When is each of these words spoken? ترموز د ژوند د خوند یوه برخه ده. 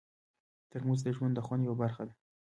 ترموز 0.71 0.99
د 1.03 1.07
ژوند 1.15 1.33
د 1.35 1.39
خوند 1.45 1.61
یوه 1.65 1.75
برخه 1.83 2.03
ده. 2.07 2.13